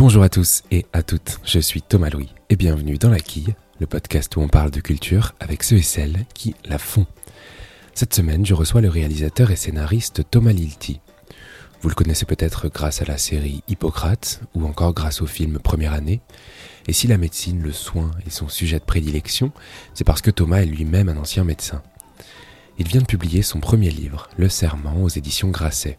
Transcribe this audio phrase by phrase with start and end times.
[0.00, 3.54] Bonjour à tous et à toutes, je suis Thomas Louis et bienvenue dans La Quille,
[3.80, 7.04] le podcast où on parle de culture avec ceux et celles qui la font.
[7.92, 11.02] Cette semaine, je reçois le réalisateur et scénariste Thomas Lilti.
[11.82, 15.92] Vous le connaissez peut-être grâce à la série Hippocrate ou encore grâce au film Première
[15.92, 16.22] année.
[16.88, 19.52] Et si la médecine, le soin est son sujet de prédilection,
[19.92, 21.82] c'est parce que Thomas est lui-même un ancien médecin.
[22.78, 25.98] Il vient de publier son premier livre, Le Serment, aux éditions Grasset.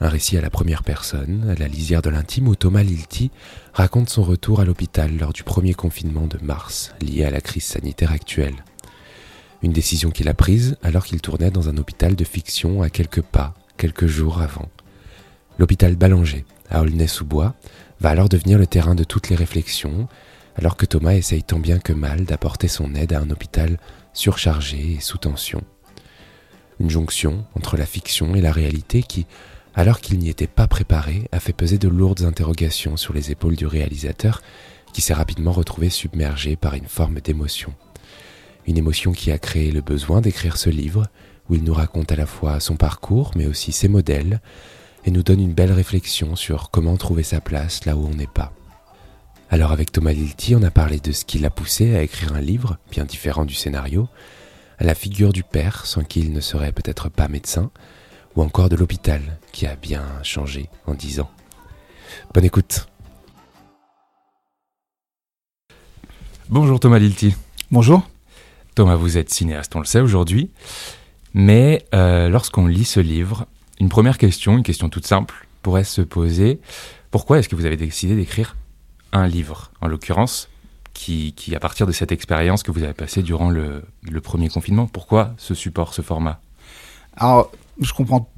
[0.00, 3.32] Un récit à la première personne, à la lisière de l'intime, où Thomas Lilti
[3.72, 7.64] raconte son retour à l'hôpital lors du premier confinement de mars, lié à la crise
[7.64, 8.64] sanitaire actuelle.
[9.62, 13.22] Une décision qu'il a prise alors qu'il tournait dans un hôpital de fiction à quelques
[13.22, 14.68] pas, quelques jours avant.
[15.58, 17.56] L'hôpital Ballanger, à Aulnay-sous-Bois,
[18.00, 20.06] va alors devenir le terrain de toutes les réflexions,
[20.54, 23.78] alors que Thomas essaye tant bien que mal d'apporter son aide à un hôpital
[24.12, 25.62] surchargé et sous tension.
[26.78, 29.26] Une jonction entre la fiction et la réalité qui,
[29.78, 33.54] alors qu'il n'y était pas préparé, a fait peser de lourdes interrogations sur les épaules
[33.54, 34.42] du réalisateur,
[34.92, 37.72] qui s'est rapidement retrouvé submergé par une forme d'émotion.
[38.66, 41.06] Une émotion qui a créé le besoin d'écrire ce livre,
[41.48, 44.40] où il nous raconte à la fois son parcours, mais aussi ses modèles,
[45.04, 48.26] et nous donne une belle réflexion sur comment trouver sa place là où on n'est
[48.26, 48.52] pas.
[49.48, 52.40] Alors avec Thomas Lilti, on a parlé de ce qui l'a poussé à écrire un
[52.40, 54.08] livre, bien différent du scénario,
[54.78, 57.70] à la figure du père sans qui il ne serait peut-être pas médecin,
[58.38, 61.28] ou encore de l'hôpital qui a bien changé en dix ans.
[62.32, 62.86] Bonne écoute.
[66.48, 67.34] Bonjour Thomas Lilti.
[67.72, 68.08] Bonjour.
[68.76, 70.52] Thomas, vous êtes cinéaste, on le sait aujourd'hui,
[71.34, 73.46] mais euh, lorsqu'on lit ce livre,
[73.80, 76.60] une première question, une question toute simple, pourrait se poser.
[77.10, 78.54] Pourquoi est-ce que vous avez décidé d'écrire
[79.10, 80.48] un livre, en l'occurrence,
[80.94, 84.48] qui, qui, à partir de cette expérience que vous avez passée durant le, le, premier
[84.48, 86.40] confinement, pourquoi ce support, ce format?
[87.16, 87.50] Alors,
[87.80, 88.30] je comprends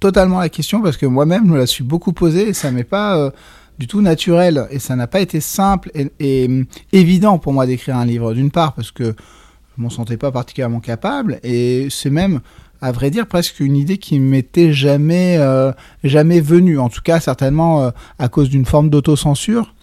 [0.00, 2.84] totalement la question parce que moi-même, je me la suis beaucoup posée et ça m'est
[2.84, 3.30] pas euh,
[3.78, 6.10] du tout naturel et ça n'a pas été simple et,
[6.48, 10.30] euh, évident pour moi d'écrire un livre, d'une part parce que je m'en sentais pas
[10.30, 12.40] particulièrement capable et c'est même
[12.80, 15.72] à vrai dire presque une idée qui m'était jamais euh,
[16.04, 16.78] jamais venue.
[16.78, 19.74] En tout cas certainement euh, à cause d'une forme d'autocensure.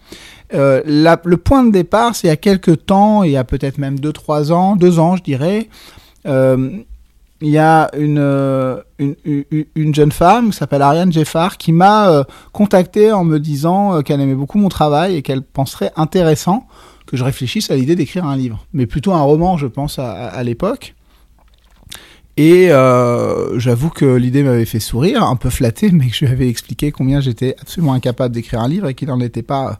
[0.54, 3.98] Le point de départ c'est il y a quelques temps il y a peut-être même
[3.98, 5.68] deux trois ans deux ans je dirais
[7.42, 8.18] il y a une,
[8.98, 13.38] une, une, une jeune femme qui s'appelle Ariane Jeffard qui m'a euh, contacté en me
[13.38, 16.66] disant qu'elle aimait beaucoup mon travail et qu'elle penserait intéressant
[17.06, 20.42] que je réfléchisse à l'idée d'écrire un livre, mais plutôt un roman, je pense, à,
[20.42, 20.94] l'époque.
[22.38, 26.32] Et euh, j'avoue que l'idée m'avait fait sourire, un peu flatté, mais que je lui
[26.32, 29.78] avais expliqué combien j'étais absolument incapable d'écrire un livre et qu'il n'en était pas,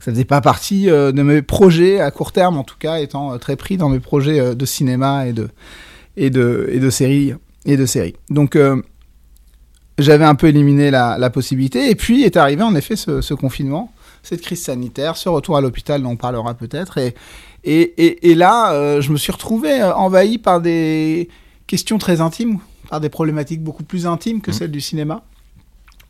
[0.00, 3.38] ça faisait pas partie euh, de mes projets à court terme, en tout cas, étant
[3.38, 5.48] très pris dans mes projets euh, de cinéma et de
[6.16, 7.34] et de et de séries
[7.64, 8.14] et de séries.
[8.30, 8.80] Donc euh,
[9.98, 13.34] j'avais un peu éliminé la, la, possibilité, et puis est arrivé en effet ce, ce
[13.34, 13.92] confinement,
[14.22, 17.14] cette crise sanitaire, ce retour à l'hôpital dont on parlera peut-être, et
[17.64, 21.28] et, et, et là, euh, je me suis retrouvé envahi par des
[21.66, 22.58] questions très intimes,
[22.90, 24.54] par des problématiques beaucoup plus intimes que mmh.
[24.54, 25.22] celles du cinéma.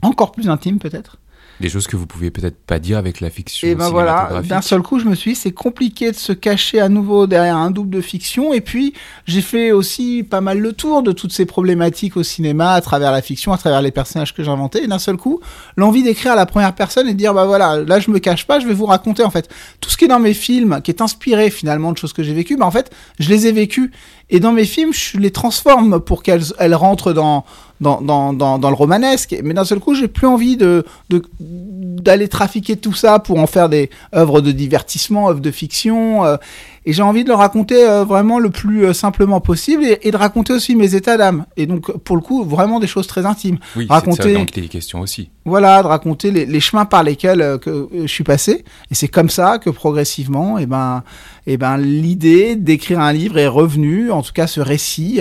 [0.01, 1.19] Encore plus intimes peut-être.
[1.63, 3.69] Des choses que vous pouvez peut-être pas dire avec la fiction.
[3.69, 6.81] Et ben voilà, d'un seul coup, je me suis dit, c'est compliqué de se cacher
[6.81, 8.53] à nouveau derrière un double de fiction.
[8.53, 8.95] Et puis,
[9.27, 13.13] j'ai fait aussi pas mal le tour de toutes ces problématiques au cinéma, à travers
[13.13, 14.83] la fiction, à travers les personnages que j'inventais.
[14.83, 15.39] Et d'un seul coup,
[15.77, 18.45] l'envie d'écrire à la première personne et de dire, bah voilà, là, je me cache
[18.45, 19.49] pas, je vais vous raconter, en fait,
[19.81, 22.35] tout ce qui est dans mes films, qui est inspiré finalement de choses que j'ai
[22.35, 22.91] vécues, bah en fait,
[23.21, 23.93] je les ai vécues.
[24.31, 27.45] Et dans mes films, je les transforme pour qu'elles elles rentrent dans,
[27.81, 29.37] le romanesque.
[29.43, 33.69] Mais d'un seul coup, j'ai plus envie de, d'aller trafiquer tout ça pour en faire
[33.69, 36.25] des œuvres de divertissement, œuvres de fiction.
[36.25, 36.37] Euh,
[36.85, 40.11] et j'ai envie de le raconter euh, vraiment le plus euh, simplement possible et, et,
[40.11, 41.47] de raconter aussi mes états d'âme.
[41.57, 43.59] Et donc, pour le coup, vraiment des choses très intimes.
[43.77, 45.31] Oui, raconter des questions aussi.
[45.45, 48.65] Voilà, de raconter les, les chemins par lesquels euh, que je suis passé.
[48.91, 51.05] Et c'est comme ça que progressivement, et ben,
[51.47, 55.21] et ben, l'idée d'écrire un livre est revenue, en tout cas ce récit.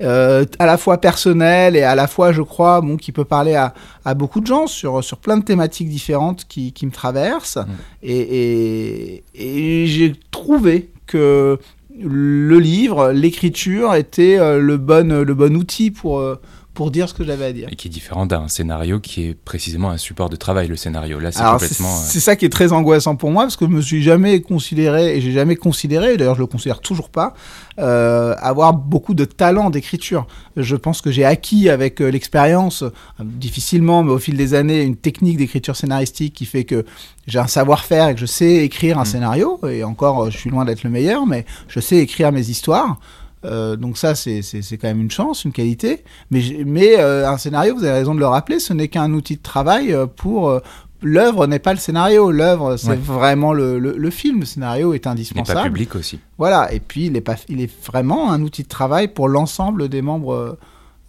[0.00, 3.56] Euh, à la fois personnel et à la fois, je crois, bon, qui peut parler
[3.56, 3.74] à,
[4.04, 7.56] à beaucoup de gens sur, sur plein de thématiques différentes qui, qui me traversent.
[7.56, 7.70] Mmh.
[8.04, 11.58] Et, et, et j'ai trouvé que
[12.00, 16.40] le livre, l'écriture était euh, le bon, le bon outil pour, euh,
[16.78, 17.66] pour dire ce que j'avais à dire.
[17.72, 21.18] Et qui est différent d'un scénario qui est précisément un support de travail, le scénario.
[21.18, 21.88] Là, c'est complètement.
[21.88, 22.20] C'est euh...
[22.20, 25.20] ça qui est très angoissant pour moi, parce que je me suis jamais considéré, et
[25.20, 27.34] j'ai jamais considéré, d'ailleurs je le considère toujours pas,
[27.80, 30.28] euh, avoir beaucoup de talent d'écriture.
[30.56, 32.84] Je pense que j'ai acquis avec euh, l'expérience,
[33.18, 36.84] difficilement, mais au fil des années, une technique d'écriture scénaristique qui fait que
[37.26, 39.06] j'ai un savoir-faire et que je sais écrire un mmh.
[39.06, 43.00] scénario, et encore, je suis loin d'être le meilleur, mais je sais écrire mes histoires.
[43.44, 44.42] Euh, donc ça, c'est
[44.80, 46.04] quand même une chance, une qualité.
[46.30, 49.36] Mais, mais euh, un scénario, vous avez raison de le rappeler, ce n'est qu'un outil
[49.36, 50.60] de travail euh, pour,
[51.02, 52.30] l'œuvre n'est pas le scénario.
[52.30, 54.40] L'œuvre, c'est vraiment le, le, film.
[54.40, 55.58] Le scénario est indispensable.
[55.58, 56.18] Il pas public aussi.
[56.38, 56.72] Voilà.
[56.72, 60.02] Et puis, il est, pas, il est vraiment un outil de travail pour l'ensemble des
[60.02, 60.58] membres,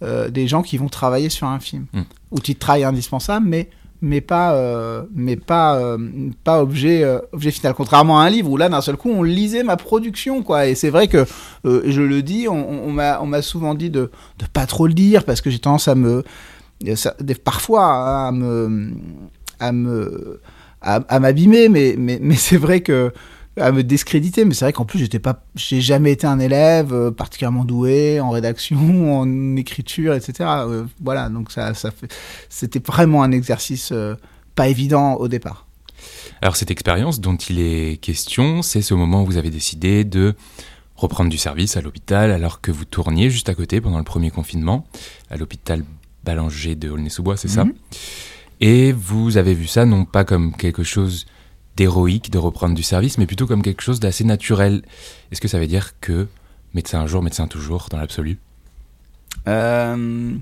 [0.02, 1.86] euh, des gens qui vont travailler sur un film.
[1.92, 2.02] Hmm.
[2.30, 3.68] Outil de travail indispensable, mais
[4.02, 5.98] mais pas, euh, mais pas, euh,
[6.44, 7.74] pas objet, euh, objet final.
[7.74, 10.66] Contrairement à un livre où là, d'un seul coup, on lisait ma production, quoi.
[10.66, 11.26] Et c'est vrai que,
[11.64, 12.92] je le dis, on, on
[13.26, 16.24] m'a souvent dit de, de pas trop le dire parce que j'ai tendance à me,
[17.44, 18.90] parfois, hein, à me,
[19.58, 20.40] à me,
[20.80, 23.12] à, m'abîmer, mais, mais, mais c'est vrai que
[23.56, 26.92] à me discréditer, mais c'est vrai qu'en plus, j'étais pas, j'ai jamais été un élève
[26.92, 30.48] euh, particulièrement doué en rédaction, en écriture, etc.
[30.48, 32.12] Euh, voilà, donc ça, ça fait,
[32.48, 34.14] c'était vraiment un exercice euh,
[34.54, 35.66] pas évident au départ.
[36.40, 40.34] Alors cette expérience dont il est question, c'est ce moment où vous avez décidé de
[40.96, 44.30] reprendre du service à l'hôpital alors que vous tourniez juste à côté pendant le premier
[44.30, 44.86] confinement
[45.30, 45.84] à l'hôpital
[46.24, 47.64] Ballanger de Aulnay-sous-Bois, c'est ça?
[47.64, 47.74] Mhm.
[48.60, 51.26] Et vous avez vu ça non pas comme quelque chose
[51.80, 54.82] d'héroïque de reprendre du service, mais plutôt comme quelque chose d'assez naturel.
[55.32, 56.26] Est-ce que ça veut dire que
[56.74, 58.38] médecin un jour, médecin toujours, dans l'absolu?
[59.48, 60.36] Euh,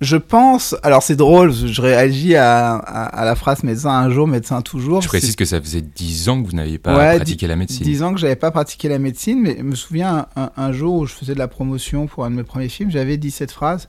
[0.00, 0.76] Je pense.
[0.84, 5.00] Alors c'est drôle, je réagis à, la phrase médecin un jour, médecin toujours.
[5.00, 7.84] Je précise que ça faisait 10 ans que vous n'aviez pas pratiqué la médecine.
[7.84, 10.94] 10 ans que j'avais pas pratiqué la médecine, mais je me souviens un, un, jour
[10.94, 13.50] où je faisais de la promotion pour un de mes premiers films, j'avais dit cette
[13.50, 13.88] phrase.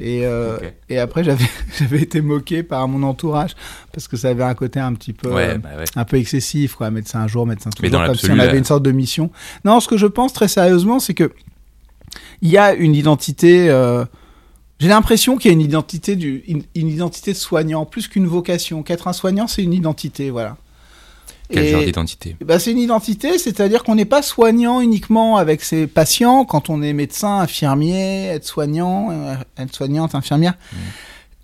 [0.00, 0.58] Et, euh,
[0.88, 1.44] et après, j'avais,
[1.78, 3.54] j'avais été moqué par mon entourage
[3.92, 6.90] parce que ça avait un côté un petit peu, bah un peu excessif, quoi.
[6.90, 9.30] Médecin un jour, médecin toujours, comme si on avait une sorte de mission.
[9.64, 11.32] Non, ce que je pense très sérieusement, c'est que
[12.42, 13.70] il y a une identité.
[13.70, 14.04] Euh,
[14.80, 18.26] j'ai l'impression qu'il y a une identité du, une, une identité de soignant plus qu'une
[18.26, 18.82] vocation.
[18.82, 20.56] Qu'être un soignant, c'est une identité, voilà.
[21.50, 22.36] Quel genre d'identité?
[22.44, 26.82] bah, C'est une identité, c'est-à-dire qu'on n'est pas soignant uniquement avec ses patients, quand on
[26.82, 30.54] est médecin, infirmier, aide-soignant, euh, aide-soignante, infirmière.
[30.72, 30.76] Mmh.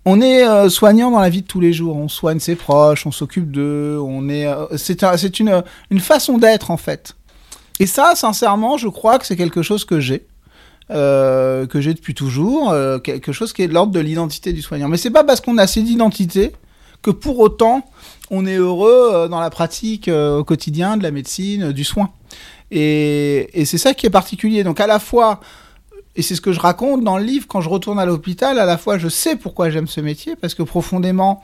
[0.07, 1.97] On est euh, soignant dans la vie de tous les jours.
[1.97, 3.99] On soigne ses proches, on s'occupe d'eux.
[4.01, 4.47] On est.
[4.47, 5.03] Euh, c'est
[5.41, 7.15] une façon d'être en fait.
[7.79, 10.27] Et ça, sincèrement, je crois que c'est quelque chose que j'ai.
[10.89, 12.75] que j'ai depuis toujours,
[13.05, 14.89] quelque chose qui est de l'ordre de l'identité du soignant.
[14.89, 16.53] Mais c'est pas parce qu'on a cette identité
[17.03, 17.85] que pour autant
[18.31, 21.85] on est heureux euh, dans la pratique euh, au quotidien de la médecine, euh, du
[21.85, 22.11] soin.
[22.71, 24.63] Et, c'est ça qui est particulier.
[24.63, 25.41] Donc à la fois,
[26.15, 28.65] et c'est ce que je raconte dans le livre, quand je retourne à l'hôpital, à
[28.65, 31.43] la fois je sais pourquoi j'aime ce métier, parce que profondément,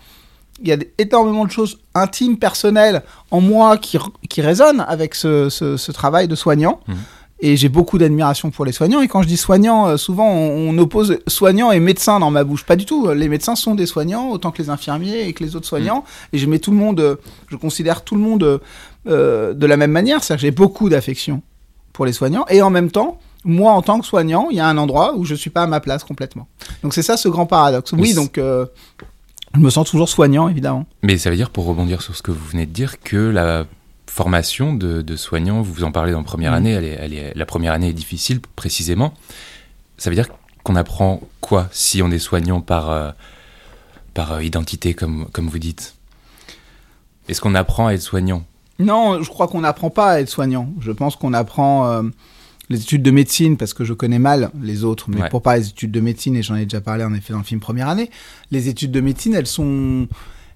[0.62, 3.98] il y a énormément de choses intimes, personnelles en moi qui,
[4.40, 6.80] résonnent avec ce, travail de soignant.
[6.86, 6.94] Mmh.
[7.38, 9.02] Et j'ai beaucoup d'admiration pour les soignants.
[9.02, 12.64] Et quand je dis soignant, euh, souvent on, oppose soignant et médecin dans ma bouche.
[12.64, 13.10] Pas du tout.
[13.10, 16.00] Les médecins sont des soignants autant que les infirmiers et que les autres soignants.
[16.00, 16.36] Mm.
[16.36, 17.16] Et je mets tout le monde, euh,
[17.48, 18.60] je considère tout le monde
[19.06, 20.24] euh, de la même manière.
[20.24, 21.42] C'est-à-dire que j'ai beaucoup d'affection
[21.92, 22.46] pour les soignants.
[22.48, 25.24] Et en même temps, moi en tant que soignant, il y a un endroit où
[25.24, 26.48] je suis pas à ma place complètement.
[26.82, 27.92] Donc c'est ça ce grand paradoxe.
[27.92, 28.38] Oui, donc
[29.56, 30.86] je me sens toujours soignant évidemment.
[31.02, 33.66] Mais ça veut dire, pour rebondir sur ce que vous venez de dire, que la
[34.16, 36.54] formation de, de soignants, vous en parlez dans la première mm.
[36.54, 39.12] année, elle est, elle est, la première année est difficile précisément.
[39.98, 40.28] Ça veut dire
[40.62, 43.10] qu'on apprend quoi si on est soignant par, euh,
[44.14, 45.96] par euh, identité, comme, comme vous dites?
[47.28, 48.46] Est-ce qu'on apprend à être soignant?
[48.78, 50.72] Non, je crois qu'on n'apprend pas à être soignant.
[50.80, 52.02] Je pense qu'on apprend euh,
[52.70, 55.68] les études de médecine, parce que je connais mal les autres, mais pour pas les
[55.68, 58.10] études de médecine, et j'en ai déjà parlé en effet dans le film Première année,
[58.50, 60.08] les études de médecine, elles sont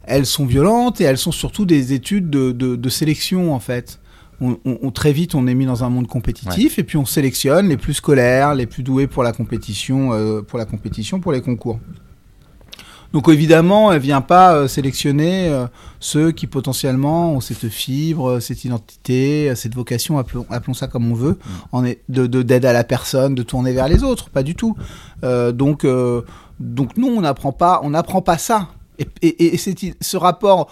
[0.05, 4.00] elles sont violentes et elles sont surtout des études de, de, sélection en fait.
[4.42, 7.76] On, très vite, on est mis dans un monde compétitif et puis on sélectionne les
[7.76, 11.78] plus scolaires, les plus doués pour la compétition, euh, pour la compétition, pour les concours.
[13.12, 15.66] Donc évidemment, elle vient pas euh, sélectionner euh,
[15.99, 21.14] ceux qui potentiellement ont cette fibre, cette identité, cette vocation, appelons, appelons ça comme on
[21.14, 21.38] veut,
[21.75, 21.85] mm.
[21.85, 24.75] est de d'aide à la personne, de tourner vers les autres, pas du tout.
[25.23, 25.85] donc
[26.61, 28.69] donc nous, on n'apprend pas, on n'apprend pas ça.
[29.23, 30.69] Et, ce rapport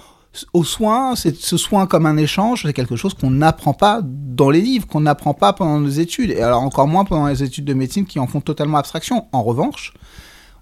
[0.52, 4.60] au soin, ce soin comme un échange, c'est quelque chose qu'on n'apprend pas dans les
[4.60, 7.74] livres, qu'on n'apprend pas pendant nos études, et alors encore moins pendant les études de
[7.74, 9.26] médecine qui en font totalement abstraction.
[9.32, 9.94] En revanche,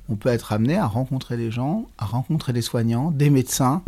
[0.09, 3.83] on peut être amené à rencontrer des gens, à rencontrer des soignants, des médecins,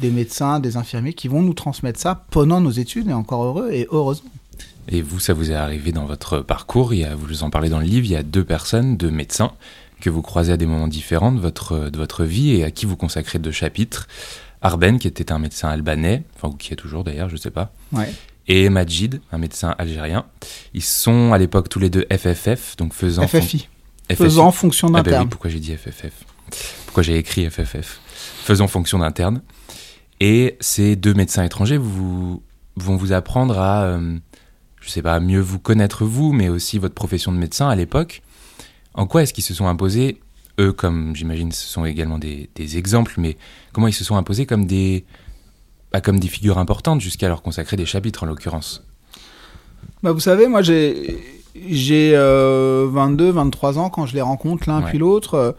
[0.00, 3.70] des médecins, des infirmiers qui vont nous transmettre ça pendant nos études, et encore heureux
[3.70, 4.30] et heureusement.
[4.88, 7.78] Et vous, ça vous est arrivé dans votre parcours, il y vous en parlez dans
[7.78, 9.52] le livre, il y a deux personnes, deux médecins,
[10.00, 12.86] que vous croisez à des moments différents de votre, de votre vie et à qui
[12.86, 14.08] vous consacrez deux chapitres.
[14.62, 17.50] Arben, qui était un médecin albanais, enfin, ou qui est toujours d'ailleurs, je ne sais
[17.50, 17.72] pas.
[18.46, 20.26] Et Majid, un médecin algérien.
[20.74, 23.26] Ils sont à l'époque tous les deux FFF, donc faisant.
[23.26, 23.68] FFI.
[24.14, 25.14] Faisant fonction d'interne.
[25.14, 26.24] Ah ben oui, pourquoi j'ai dit FFF
[26.84, 28.00] Pourquoi j'ai écrit FFF
[28.42, 29.40] Faisant fonction d'interne.
[30.18, 32.42] Et ces deux médecins étrangers vous,
[32.76, 34.18] vont vous apprendre à, euh,
[34.80, 38.22] je sais pas, mieux vous connaître vous, mais aussi votre profession de médecin à l'époque.
[38.94, 40.20] En quoi est-ce qu'ils se sont imposés
[40.58, 43.36] eux, comme j'imagine, ce sont également des, exemples, mais
[43.72, 45.04] comment ils se sont imposés comme des,
[45.92, 48.84] bah, comme des figures importantes jusqu'à leur consacrer des chapitres en l'occurrence?
[50.02, 51.18] Bah, Vous savez, moi j'ai
[51.68, 55.56] j'ai 22, 23 ans quand je les rencontre l'un puis l'autre.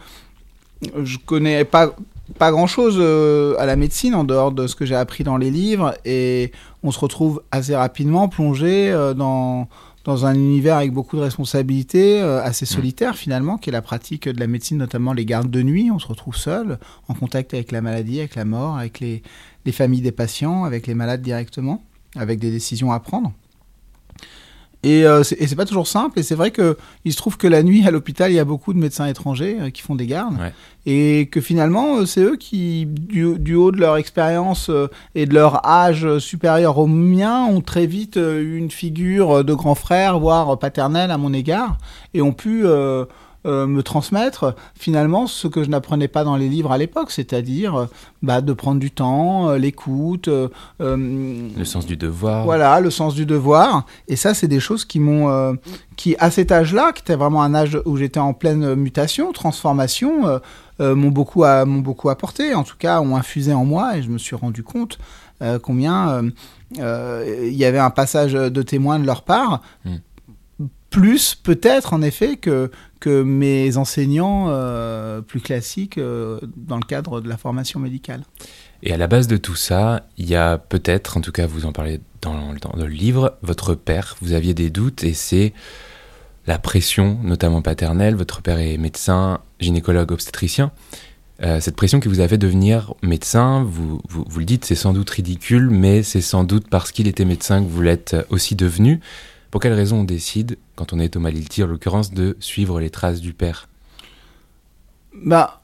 [1.04, 1.94] Je connais pas
[2.38, 5.38] pas grand chose euh, à la médecine en dehors de ce que j'ai appris dans
[5.38, 6.52] les livres et
[6.84, 9.68] on se retrouve assez rapidement plongé euh, dans
[10.04, 12.68] dans un univers avec beaucoup de responsabilités, euh, assez mm.
[12.68, 15.92] solitaire finalement, qui est la pratique de la médecine, notamment les gardes de nuit.
[15.92, 19.22] On se retrouve seul, en contact avec la maladie, avec la mort, avec les,
[19.66, 21.84] les familles des patients, avec les malades directement,
[22.16, 23.32] avec des décisions à prendre.
[24.84, 26.20] Et, euh, et c'est pas toujours simple.
[26.20, 28.46] Et c'est vrai que il se trouve que la nuit à l'hôpital, il y a
[28.46, 30.38] beaucoup de médecins étrangers euh, qui font des gardes,
[30.86, 35.26] et que finalement, euh, c'est eux qui, du, du, haut de leur expérience euh, et
[35.26, 40.58] de leur âge supérieur au mien, ont très vite une figure de grand frère, voire
[40.58, 41.78] paternel à mon égard,
[42.14, 42.66] et ont pu
[43.48, 47.76] euh, me transmettre finalement ce que je n'apprenais pas dans les livres à l'époque, c'est-à-dire
[47.76, 47.86] euh,
[48.22, 50.30] bah, de prendre du temps, euh, l'écoute.
[50.80, 52.46] le sens du devoir.
[52.46, 53.88] Voilà, le sens du devoir.
[54.08, 55.58] Et ça, c'est des choses qui m'ont.
[55.96, 60.40] qui, à cet âge-là, qui était vraiment un âge où j'étais en pleine mutation, transformation,
[60.80, 62.54] m'ont beaucoup, m'ont beaucoup apporté.
[62.54, 65.00] En tout cas, ont infusé en moi et je me suis rendu compte
[65.64, 66.22] combien
[66.76, 69.62] il y avait un passage de témoin de leur part.
[69.84, 69.98] Hmm
[70.92, 72.70] plus peut-être en effet que,
[73.00, 78.24] que mes enseignants euh, plus classiques euh, dans le cadre de la formation médicale.
[78.84, 81.66] Et à la base de tout ça, il y a peut-être, en tout cas vous
[81.66, 85.54] en parlez dans, le livre, votre père, vous aviez des doutes et c'est
[86.46, 88.16] la pression, notamment paternelle.
[88.16, 90.72] Votre père est médecin, gynécologue, obstétricien.
[91.42, 94.76] Euh, cette pression qui vous a fait devenir médecin, vous, vous, vous le dites, c'est
[94.76, 98.56] sans doute ridicule, mais c'est sans doute parce qu'il était médecin que vous l'êtes aussi
[98.56, 99.00] devenu.
[99.52, 102.90] Pour quelle raison on décide, quand on est Thomas Lilti en l'occurrence, de suivre les
[102.90, 103.68] traces du père?
[105.14, 105.62] Bah,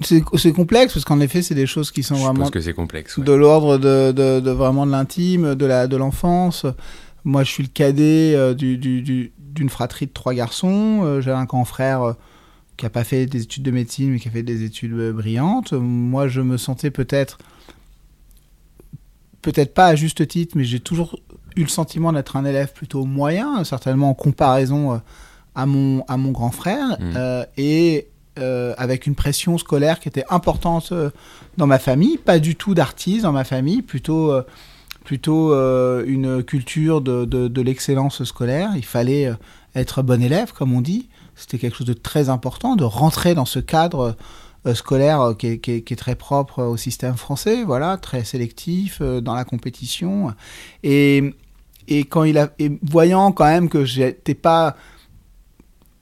[0.00, 3.20] c'est complexe parce qu'en effet, c'est des choses qui sont Je vraiment que c'est complexe,
[3.20, 6.64] de l'ordre de, de, vraiment de l'intime, de la de l'enfance.
[7.24, 11.02] Moi, je suis le cadet euh, d'une du, fratrie de trois garçons.
[11.04, 12.12] Euh, j'ai un grand frère euh,
[12.76, 15.74] qui n'a pas fait des études de médecine, mais qui a fait des études brillantes.
[15.74, 17.38] Moi, je me sentais peut-être,
[19.42, 21.20] peut-être pas à juste titre, mais j'ai toujours
[21.56, 24.98] eu le sentiment d'être un élève plutôt moyen, certainement en comparaison euh,
[25.54, 27.12] à mon, à mon grand frère, mmh.
[27.16, 30.92] euh, et euh, avec une pression scolaire qui était importante
[31.58, 34.32] dans ma famille, pas du tout d'artiste dans ma famille, plutôt,
[35.04, 38.70] plutôt une culture de, de, l'excellence scolaire.
[38.76, 39.30] Il fallait
[39.74, 41.10] être bon élève, comme on dit.
[41.36, 44.16] C'était quelque chose de très important, de rentrer dans ce cadre
[44.72, 49.44] scolaire qui est, qui, est, très propre au système français, voilà, très sélectif dans la
[49.44, 50.32] compétition.
[50.82, 51.34] Et,
[51.88, 52.50] et quand il a,
[52.82, 54.76] voyant quand même que j'étais pas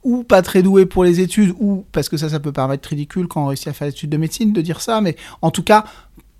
[0.03, 3.27] ou pas très doué pour les études, ou parce que ça, ça peut paraître ridicule
[3.27, 5.63] quand on réussit à faire des études de médecine de dire ça, mais en tout
[5.63, 5.85] cas,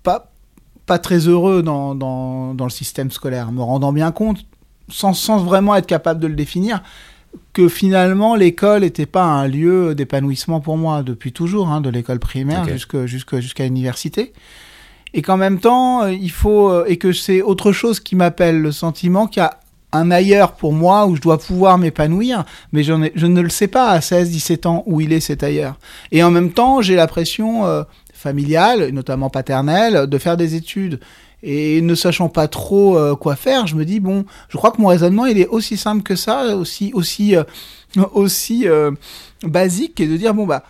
[0.02, 0.32] pas,
[0.84, 4.44] pas très heureux dans, dans, dans le système scolaire, me rendant bien compte,
[4.88, 6.82] sans, sans vraiment être capable de le définir,
[7.52, 12.18] que finalement l'école n'était pas un lieu d'épanouissement pour moi depuis toujours, hein, de l'école
[12.18, 12.66] primaire
[13.06, 14.32] jusqu'à l'université
[15.14, 18.60] et qu'en même temps, euh, il faut euh, et que c'est autre chose qui m'appelle
[18.60, 19.58] le sentiment qu'il y a
[19.92, 23.90] un ailleurs pour moi où je dois pouvoir m'épanouir, mais je ne le sais pas
[23.90, 25.74] à 16, 17 ans où il est cet ailleurs.
[26.12, 27.82] Et en même temps, j'ai la pression euh,
[28.14, 30.98] familiale, notamment paternelle, de faire des études.
[31.42, 34.86] Et ne sachant pas trop quoi faire, je me dis bon, je crois que mon
[34.86, 37.34] raisonnement il est aussi simple que ça, aussi aussi
[38.12, 38.64] aussi
[39.42, 40.62] basique, et de dire bon bah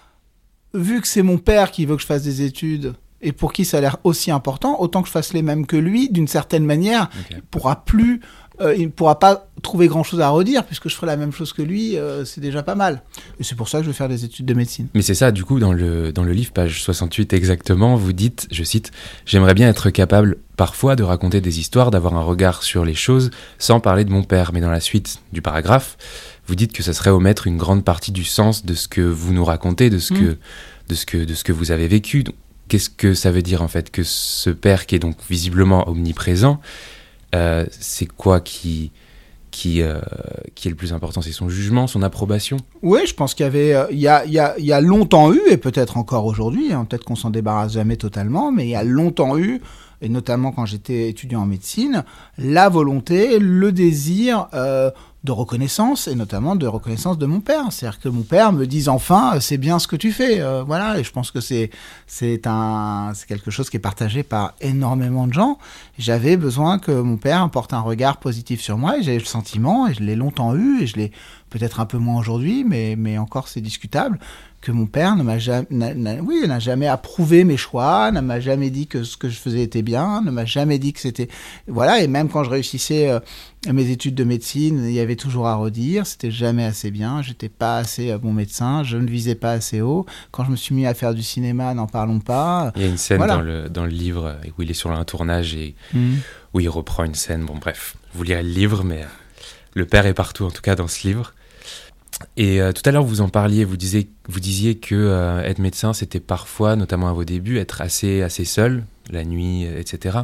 [0.73, 3.65] vu que c'est mon père qui veut que je fasse des études, et pour qui
[3.65, 6.65] ça a l'air aussi important, autant que je fasse les mêmes que lui, d'une certaine
[6.65, 8.21] manière, il pourra plus,
[8.61, 11.33] euh, il ne pourra pas trouver grand chose à redire puisque je ferai la même
[11.33, 13.03] chose que lui, euh, c'est déjà pas mal.
[13.41, 14.89] Et c'est pour ça que je vais faire des études de médecine.
[14.95, 18.49] Mais c'est ça, du coup, dans le, dans le livre, page 68 exactement, vous dites,
[18.51, 18.91] je cite,
[19.25, 23.31] J'aimerais bien être capable parfois de raconter des histoires, d'avoir un regard sur les choses
[23.59, 24.53] sans parler de mon père.
[24.53, 25.97] Mais dans la suite du paragraphe,
[26.47, 29.33] vous dites que ça serait omettre une grande partie du sens de ce que vous
[29.33, 30.19] nous racontez, de ce, mmh.
[30.19, 30.37] que,
[30.89, 32.25] de ce, que, de ce que vous avez vécu.
[32.73, 36.59] Qu'est-ce que ça veut dire en fait que ce père qui est donc visiblement omniprésent,
[37.35, 38.93] euh, c'est quoi qui
[39.51, 40.01] qui, euh,
[40.55, 41.21] qui est le plus important?
[41.21, 42.57] C'est son jugement, son approbation?
[42.81, 45.43] Oui, je pense qu'il y avait, euh, il, y a, il, y a, longtemps eu,
[45.51, 48.85] et peut-être encore aujourd'hui, hein, peut-être qu'on s'en débarrasse jamais totalement, mais il y a
[48.85, 49.61] longtemps eu,
[50.01, 52.05] et notamment quand j'étais étudiant en médecine,
[52.39, 54.49] la volonté, le désir
[55.25, 57.71] de reconnaissance et notamment de reconnaissance de mon père.
[57.71, 60.41] C'est-à-dire que mon père me dise enfin c'est bien ce que tu fais.
[60.41, 61.71] Euh, voilà, et je pense que c'est
[62.07, 65.59] c'est un c'est quelque chose qui est partagé par énormément de gens.
[65.99, 69.87] J'avais besoin que mon père porte un regard positif sur moi et j'ai le sentiment
[69.87, 71.13] et je l'ai longtemps eu et je l'ai
[71.53, 74.19] peut-être un peu moins aujourd'hui, mais, mais encore c'est discutable,
[74.63, 78.71] que mon père ne m'a jamais, oui, n'a jamais approuvé mes choix, ne m'a jamais
[78.71, 81.29] dit que ce que je faisais était bien, ne m'a jamais dit que c'était,
[81.67, 83.21] voilà, et même quand je réussissais euh,
[83.71, 87.51] mes études de médecine, il y avait toujours à redire, c'était jamais assez bien, j'étais
[87.51, 90.07] pas assez bon médecin, je ne visais pas assez haut.
[90.31, 92.73] Quand je me suis mis à faire du cinéma, n'en parlons pas.
[92.77, 95.05] Il y a une scène dans, le, dans le livre où il est sur un
[95.05, 96.15] tournage et mmh.
[96.55, 97.45] où il reprend une scène.
[97.45, 99.05] Bon, bref, vous lirez le livre, mais
[99.75, 101.35] le père est partout, en tout cas dans ce livre.
[102.37, 105.59] Et euh, tout à l'heure, vous en parliez, vous disiez, vous disiez que euh, être
[105.59, 110.21] médecin, c'était parfois, notamment à vos débuts, être assez, assez seul, la nuit, etc.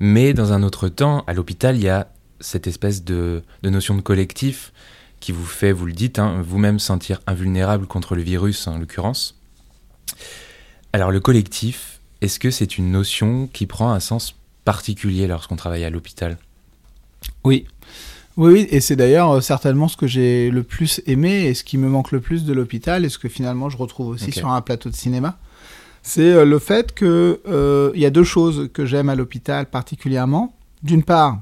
[0.00, 2.08] Mais dans un autre temps, à l'hôpital, il y a
[2.40, 4.72] cette espèce de, de, notion de collectif
[5.20, 9.38] qui vous fait, vous le dites, hein, vous-même sentir invulnérable contre le virus, en l'occurrence.
[10.92, 15.84] Alors le collectif, est-ce que c'est une notion qui prend un sens particulier lorsqu'on travaille
[15.84, 16.38] à l'hôpital?
[17.44, 17.66] Oui,
[18.36, 21.78] oui, et c'est d'ailleurs euh, certainement ce que j'ai le plus aimé et ce qui
[21.78, 24.60] me manque le plus de l'hôpital et ce que finalement je retrouve aussi sur un
[24.60, 25.38] plateau de cinéma.
[26.02, 29.66] C'est euh, le fait que euh, il y a deux choses que j'aime à l'hôpital
[29.66, 30.54] particulièrement.
[30.82, 31.40] D'une part,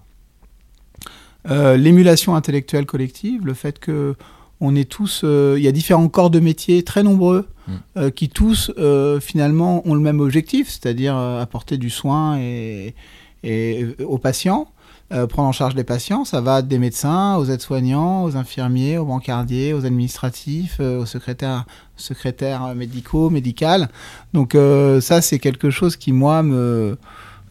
[1.47, 4.15] l'émulation intellectuelle collective, le fait que
[4.61, 8.11] on est tous, il y a différents corps de métier très nombreux mm.
[8.13, 8.73] qui tous
[9.21, 12.95] finalement ont le même objectif, c'est-à-dire apporter du soin et,
[13.43, 14.69] et aux patients.
[15.15, 16.25] Euh, prendre en charge les patients.
[16.25, 22.75] Ça va des médecins aux aides-soignants, aux infirmiers, aux brancardiers, aux administratifs, euh, aux secrétaires,
[22.75, 23.91] médicaux, médicales.
[24.33, 26.43] Donc euh, ça, c'est quelque chose qui, moi,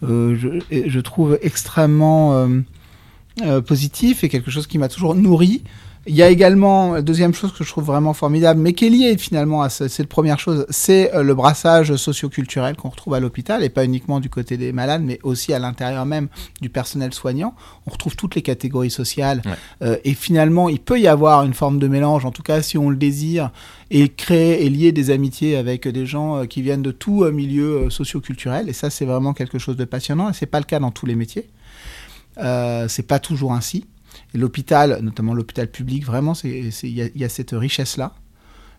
[0.02, 2.50] je, trouve extrêmement
[3.66, 5.64] positif et quelque chose qui m'a toujours nourri.
[6.06, 9.18] Il y a également, deuxième chose que je trouve vraiment formidable, mais qui est liée
[9.18, 13.70] finalement à cette première chose, c'est euh, le brassage socioculturel qu'on retrouve à l'hôpital, et
[13.70, 16.28] pas uniquement du côté des malades, mais aussi à l'intérieur même
[16.60, 17.56] du personnel soignant.
[17.88, 19.42] On retrouve toutes les catégories sociales,
[19.82, 22.78] euh, et finalement, il peut y avoir une forme de mélange, en tout cas si
[22.78, 23.52] on le désire,
[23.90, 27.90] et créer et lier des amitiés avec des gens euh, qui viennent de tout milieu
[27.90, 30.92] socioculturel, et ça c'est vraiment quelque chose de passionnant, et c'est pas le cas dans
[30.92, 31.48] tous les métiers.
[32.40, 33.86] Euh, c'est pas toujours ainsi
[34.34, 38.14] l'hôpital, notamment l'hôpital public, vraiment, il y, a cette richesse-là.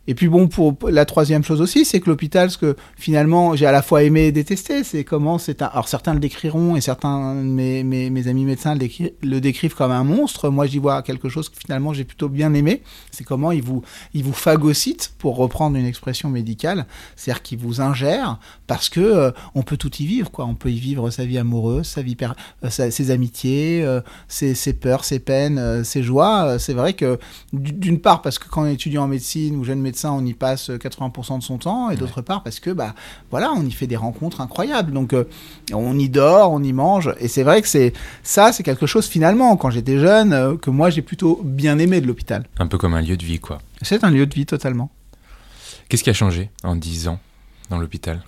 [0.06, 3.66] Et puis bon, pour la troisième chose aussi, c'est que l'hôpital, ce que finalement j'ai
[3.66, 5.66] à la fois aimé et détesté, c'est comment c'est un...
[5.66, 10.50] Alors certains le décriront et certains mes, mes, amis médecins le, décrivent comme un monstre.
[10.50, 12.82] Moi j'y vois quelque chose que finalement j'ai plutôt bien aimé.
[13.10, 16.86] C'est comment il vous, il vous phagocyte, pour reprendre une expression médicale,
[17.16, 20.30] c'est-à-dire qu'il vous ingère parce que euh, on peut tout y vivre.
[20.30, 20.44] quoi.
[20.44, 24.74] On peut y vivre sa vie amoureuse, sa vie euh, ses amitiés, euh, ses, ses,
[24.74, 26.58] peurs, ses peines, ses joies.
[26.58, 27.18] C'est vrai que
[27.52, 30.34] d'une part parce que quand on est étudiant en médecine ou jeune médecin, on y
[30.34, 32.94] passe 80% de son temps, et d'autre part parce que bah
[33.30, 34.92] voilà, on y fait des rencontres incroyables.
[34.92, 35.24] Donc euh,
[35.72, 39.06] on y dort, on y mange, et c'est vrai que c'est ça, c'est quelque chose
[39.06, 42.46] finalement quand j'étais jeune euh, que moi j'ai plutôt bien aimé de l'hôpital.
[42.58, 43.58] Un peu comme un lieu de vie, quoi.
[43.82, 44.90] C'est un lieu de vie totalement.
[45.88, 47.18] Qu'est-ce qui a changé en 10 ans
[47.70, 48.22] dans l'hôpital?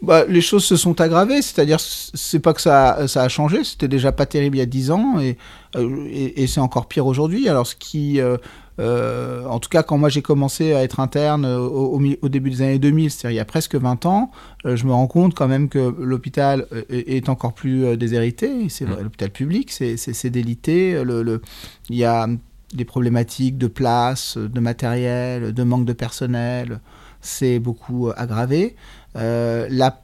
[0.00, 3.88] Bah, les choses se sont aggravées, c'est-à-dire c'est pas que ça, ça a changé, c'était
[3.88, 5.36] déjà pas terrible il y a 10 ans et,
[5.74, 7.48] euh, et, c'est encore pire aujourd'hui.
[7.48, 8.36] Alors ce qui, euh,
[8.78, 12.62] euh, en tout cas quand moi j'ai commencé à être interne au, au, début des
[12.62, 14.30] années 2000, c'est-à-dire il y a presque 20 ans,
[14.64, 19.02] je me rends compte quand même que l'hôpital est, encore plus déshérité, c'est mmh.
[19.02, 21.42] l'hôpital public, c'est délité, le, le,
[21.90, 22.28] il y a
[22.74, 26.80] des problématiques de place, de matériel, de manque de personnel,
[27.20, 28.76] c'est beaucoup aggravé.
[29.16, 30.02] Euh, la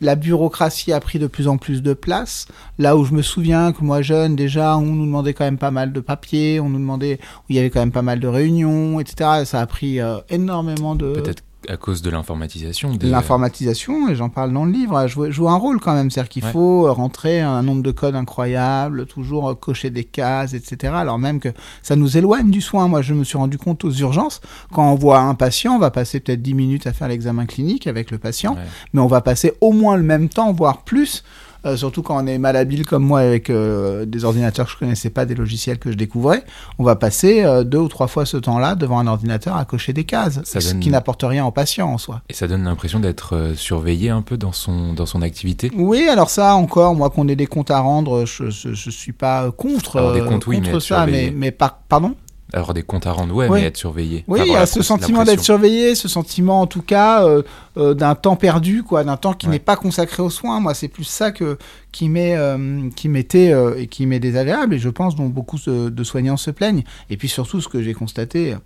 [0.00, 2.46] la bureaucratie a pris de plus en plus de place.
[2.78, 5.70] Là où je me souviens que moi jeune, déjà, on nous demandait quand même pas
[5.70, 8.28] mal de papiers, on nous demandait, où il y avait quand même pas mal de
[8.28, 9.44] réunions, etc.
[9.44, 11.22] Ça a pris euh, énormément de
[11.68, 12.96] à cause de l'informatisation.
[13.02, 16.10] L'informatisation, et j'en parle dans le livre, joue, joue un rôle quand même.
[16.10, 20.92] C'est-à-dire qu'il faut rentrer un nombre de codes incroyables, toujours cocher des cases, etc.
[20.96, 21.48] Alors même que
[21.82, 22.88] ça nous éloigne du soin.
[22.88, 24.40] Moi, je me suis rendu compte aux urgences,
[24.72, 27.86] quand on voit un patient, on va passer peut-être 10 minutes à faire l'examen clinique
[27.86, 28.56] avec le patient,
[28.92, 31.24] mais on va passer au moins le même temps, voire plus,
[31.64, 35.10] euh, surtout quand on est malhabile comme moi avec euh, des ordinateurs que je connaissais
[35.10, 36.44] pas, des logiciels que je découvrais,
[36.78, 39.92] on va passer euh, deux ou trois fois ce temps-là devant un ordinateur à cocher
[39.92, 42.22] des cases, ce qui n'apporte rien au patient en soi.
[42.28, 45.70] Et ça donne l'impression d'être surveillé un peu dans son, dans son activité?
[45.76, 49.50] Oui, alors ça encore, moi qu'on ait des comptes à rendre, je, je, suis pas
[49.50, 52.14] contre, alors des comptes, oui, mais ça, mais, mais par, pardon?
[52.52, 54.24] Avoir des comptes à rendre, ouais, mais être surveillé.
[54.28, 57.42] Oui, il y a ce sentiment d'être surveillé, ce sentiment en tout cas euh,
[57.76, 60.60] euh, d'un temps perdu, quoi, d'un temps qui n'est pas consacré aux soins.
[60.60, 61.58] Moi, c'est plus ça que
[61.90, 66.04] qui m'est euh, qui m'était et qui m'est désagréable, et je pense dont beaucoup de
[66.04, 66.84] soignants se plaignent.
[67.10, 68.56] Et puis surtout, ce que j'ai constaté.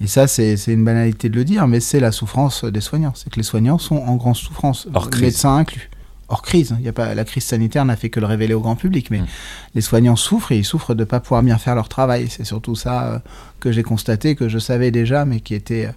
[0.00, 3.12] Et ça, c'est une banalité de le dire, mais c'est la souffrance des soignants.
[3.14, 4.88] C'est que les soignants sont en grande souffrance,
[5.20, 5.90] médecins inclus
[6.34, 6.76] hors crise.
[6.78, 9.10] Il y a pas, la crise sanitaire n'a fait que le révéler au grand public,
[9.10, 9.26] mais mm.
[9.74, 12.28] les soignants souffrent et ils souffrent de ne pas pouvoir bien faire leur travail.
[12.28, 13.18] C'est surtout ça euh,
[13.60, 15.92] que j'ai constaté, que je savais déjà, mais qui, était, euh,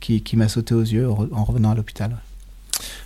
[0.00, 2.16] qui, qui m'a sauté aux yeux en revenant à l'hôpital.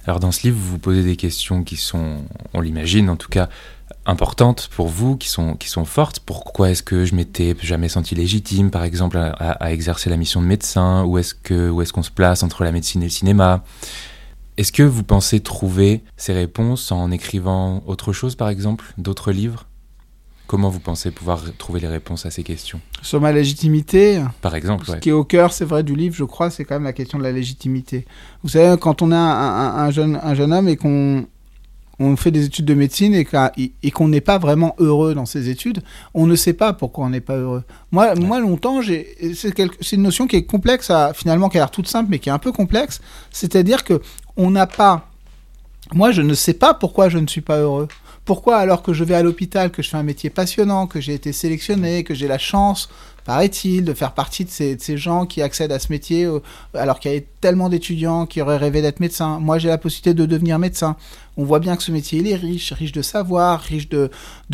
[0.07, 2.23] Alors dans ce livre, vous vous posez des questions qui sont,
[2.55, 3.49] on l'imagine en tout cas,
[4.07, 6.21] importantes pour vous, qui sont, qui sont fortes.
[6.21, 10.47] Pourquoi est-ce que je m'étais jamais senti légitime, par exemple, à, exercer la mission de
[10.47, 11.05] médecin?
[11.05, 13.63] Où est-ce qu'on est qu'on se place entre la médecine et le cinéma?
[14.59, 19.67] Est-ce que vous pensez trouver ces réponses en écrivant autre chose, par exemple, d'autres livres?
[20.47, 22.79] Comment vous pensez pouvoir trouver les réponses à ces questions?
[23.01, 26.25] Sur ma légitimité Par exemple, Ce qui est au cœur, c'est vrai, du livre, je
[26.25, 28.05] crois, c'est quand même la question de la légitimité.
[28.43, 31.27] Vous savez, quand on est un, jeune, un jeune homme et qu'on
[31.99, 35.83] on fait des études de médecine et qu'on n'est pas vraiment heureux dans ces études,
[36.15, 37.63] on ne sait pas pourquoi on n'est pas heureux.
[37.91, 42.09] Moi, moi longtemps, c'est une notion qui est complexe, finalement, qui a l'air toute simple,
[42.11, 43.01] mais qui est un peu complexe.
[43.31, 44.03] C'est-à-dire que
[44.37, 45.09] on n'a pas.
[45.95, 47.89] Moi, je ne sais pas pourquoi je ne suis pas heureux.
[48.25, 51.15] Pourquoi, alors que je vais à l'hôpital, que je fais un métier passionnant, que j'ai
[51.15, 52.89] été sélectionné, que j'ai la chance
[53.25, 56.29] paraît-il, de faire partie de ces, gens qui accèdent à ce métier
[56.75, 59.39] alors qu'il y a tellement d'étudiants qui auraient rêvé d'être médecin.
[59.41, 60.97] Moi, j'ai la possibilité de devenir médecin.
[61.37, 64.11] On voit bien que ce métier, il est riche, riche de savoir, riche de,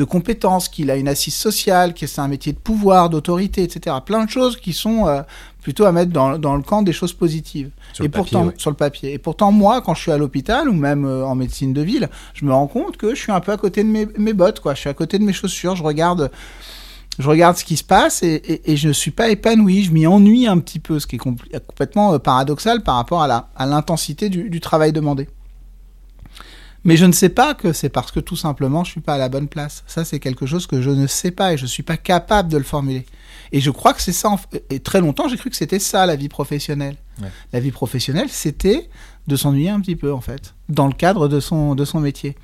[0.08, 3.96] compétences, qu'il a une assise sociale, que c'est un métier de pouvoir, d'autorité, etc.
[4.04, 5.22] Plein de choses qui sont euh,
[5.60, 7.70] plutôt à mettre dans, le camp des choses positives.
[7.92, 9.12] Sur et pourtant, sur le papier.
[9.12, 12.08] Et pourtant, moi, quand je suis à l'hôpital ou même euh, en médecine de ville,
[12.34, 14.60] je me rends compte que je suis un peu à côté de mes, mes bottes,
[14.60, 14.74] quoi.
[14.74, 15.74] Je suis à côté de mes chaussures.
[15.74, 16.30] Je regarde
[17.18, 20.46] je regarde ce qui se passe et, je ne suis pas épanoui, je m'y ennuie
[20.46, 24.92] un petit peu, ce qui est complètement euh, paradoxal par rapport à l'intensité du, travail
[24.92, 25.28] demandé.
[26.84, 29.14] Mais je ne sais pas que c'est parce que tout simplement je ne suis pas
[29.14, 29.82] à la bonne place.
[29.86, 32.50] Ça, c'est quelque chose que je ne sais pas et je ne suis pas capable
[32.50, 33.04] de le formuler.
[33.50, 34.36] Et je crois que c'est ça.
[34.70, 36.96] Et très longtemps, j'ai cru que c'était ça la vie professionnelle.
[37.52, 38.88] La vie professionnelle, c'était
[39.26, 42.36] de s'ennuyer un petit peu en fait, dans le cadre de son, de son métier.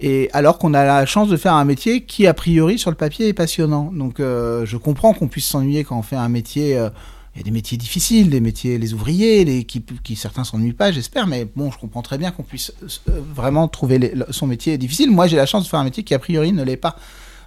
[0.00, 2.96] Et alors qu'on a la chance de faire un métier qui, a priori, sur le
[2.96, 3.90] papier, est passionnant.
[3.92, 6.76] Donc, euh, je comprends qu'on puisse s'ennuyer quand on fait un métier.
[6.76, 6.90] Euh,
[7.34, 10.72] il y a des métiers difficiles, des métiers, les ouvriers, les, qui, qui certains s'ennuient
[10.72, 11.26] pas, j'espère.
[11.26, 12.72] Mais bon, je comprends très bien qu'on puisse
[13.08, 15.10] euh, vraiment trouver son métier difficile.
[15.10, 16.96] Moi, j'ai la chance de faire un métier qui, a priori, ne l'est pas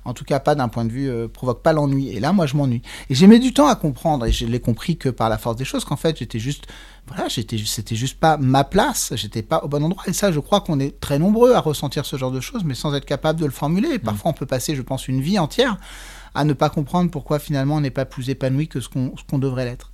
[0.06, 2.10] en tout cas pas d'un point de vue, euh, provoque pas l'ennui.
[2.10, 2.82] Et là, moi, je m'ennuie.
[3.10, 5.56] Et j'ai mis du temps à comprendre, et je l'ai compris que par la force
[5.56, 6.66] des choses, qu'en fait, j'étais juste,
[7.08, 10.04] voilà, j'étais, c'était juste pas ma place, j'étais pas au bon endroit.
[10.08, 12.74] Et ça, je crois qu'on est très nombreux à ressentir ce genre de choses, mais
[12.74, 13.90] sans être capable de le formuler.
[13.90, 14.02] Et mmh.
[14.02, 15.78] parfois, on peut passer, je pense, une vie entière
[16.34, 19.24] à ne pas comprendre pourquoi finalement on n'est pas plus épanoui que ce qu'on, ce
[19.30, 19.92] qu'on devrait l'être.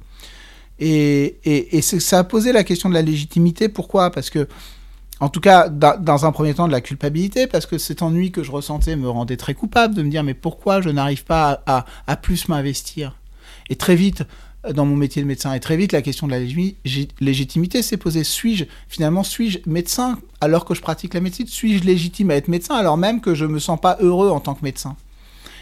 [0.80, 3.68] Et, et, et ça a posé la question de la légitimité.
[3.70, 4.12] Pourquoi?
[4.12, 4.48] Parce que
[5.20, 8.44] en tout cas, dans un premier temps, de la culpabilité, parce que cet ennui que
[8.44, 12.16] je ressentais me rendait très coupable de me dire mais pourquoi je n'arrive pas à,
[12.16, 13.16] plus m'investir?
[13.70, 14.24] Et très vite,
[14.74, 16.40] dans mon métier de médecin, et très vite, la question de la
[17.20, 18.24] légitimité s'est posée.
[18.24, 21.48] Suis-je, finalement, suis-je médecin alors que je pratique la médecine?
[21.48, 24.40] Suis-je légitime à être médecin alors même que je ne me sens pas heureux en
[24.40, 24.96] tant que médecin?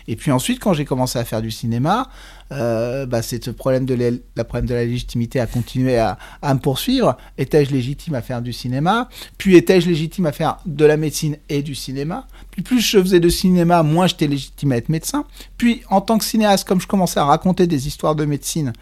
[0.08, 2.10] Et puis ensuite, quand j'ai commencé à faire du cinéma,
[2.52, 7.18] euh, bah, c'est ce problème de, la, de la légitimité à continuer à, me poursuivre.
[7.38, 9.10] Étais-je légitime à faire du cinéma?
[9.38, 12.28] Puis étais-je légitime à faire de la médecine et du cinéma?
[12.52, 15.26] Puis plus je faisais de cinéma, moins j'étais légitime à être médecin.
[15.58, 18.74] Puis en tant que cinéaste, comme je commençais à raconter des histoires de médecine,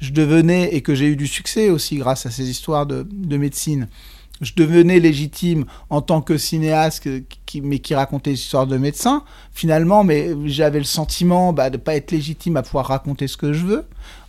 [0.00, 3.88] je devenais, et que j'ai eu du succès aussi grâce à ces histoires de médecine,
[4.40, 7.08] je devenais légitime en tant que cinéaste,
[7.46, 11.76] qui, mais qui racontait des histoires de médecins, finalement, mais j'avais le sentiment bah, de
[11.76, 13.84] ne pas être légitime à pouvoir raconter ce que je veux.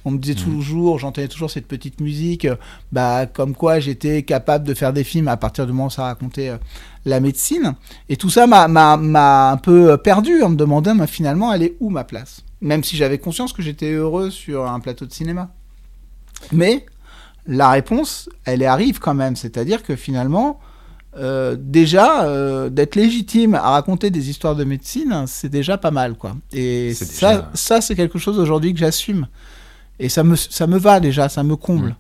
[0.05, 0.43] On me disait mmh.
[0.43, 2.47] toujours, j'entendais toujours cette petite musique,
[2.91, 6.03] bah, comme quoi j'étais capable de faire des films à partir du moment où ça
[6.03, 6.57] racontait euh,
[7.05, 7.75] la médecine.
[8.07, 11.89] Et tout ça m'a un peu perdu en me demandant, mais finalement, elle est où
[11.89, 12.43] ma place?
[12.61, 15.51] Même si j'avais conscience que j'étais heureux sur un plateau de cinéma.
[16.51, 16.85] Mais
[17.47, 19.35] la réponse, elle arrive quand même.
[19.35, 20.59] C'est-à-dire que finalement,
[21.17, 26.15] euh, déjà, euh, d'être légitime à raconter des histoires de médecine, c'est déjà pas mal,
[26.15, 26.35] quoi.
[26.53, 29.27] Et ça, ça c'est quelque chose aujourd'hui que j'assume.
[29.99, 31.89] Et ça me, ça me va déjà, ça me comble.
[31.89, 31.95] Mm.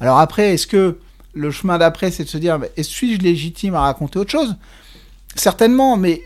[0.00, 0.98] Alors après, est-ce que
[1.34, 4.56] le chemin d'après, c'est de se dire, suis-je légitime à raconter autre chose?
[5.34, 6.22] Certainement, mais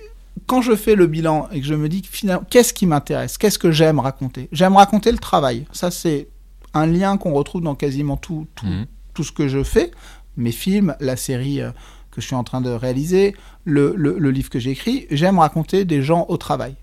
[0.47, 3.39] quand je fais le bilan et que je me dis, finalement, qu'est-ce qui m'intéresse?
[3.39, 4.49] Qu'est-ce que j'aime raconter?
[4.53, 5.67] J'aime raconter le travail.
[5.73, 6.29] Ça, c'est
[6.75, 8.87] un lien qu'on retrouve dans quasiment tout, mhm.
[9.15, 9.91] tout, ce que je fais,
[10.37, 11.71] mes films, la série euh,
[12.11, 16.03] que je suis en train de réaliser, le, le, livre que j'écris, j'aime raconter des
[16.03, 16.75] gens au travail.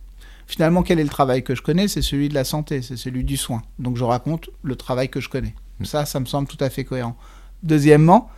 [0.48, 1.88] Finalement, quel est le travail que je connais?
[1.88, 3.63] C'est celui de la santé, c'est celui du soin.
[3.80, 5.56] Donc je raconte le travail que je connais.
[5.84, 7.17] Ça, ça me semble tout à fait cohérent.
[7.63, 8.30] Deuxièmement,